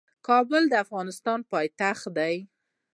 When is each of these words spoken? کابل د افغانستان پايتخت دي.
کابل 0.27 0.63
د 0.69 0.73
افغانستان 0.85 1.39
پايتخت 1.51 2.05
دي. 2.17 2.35